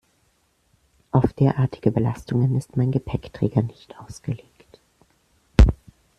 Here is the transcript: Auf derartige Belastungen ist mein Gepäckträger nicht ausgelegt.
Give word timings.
Auf 1.11 1.31
derartige 1.33 1.91
Belastungen 1.91 2.55
ist 2.57 2.75
mein 2.75 2.91
Gepäckträger 2.91 3.61
nicht 3.61 3.95
ausgelegt. 3.99 4.79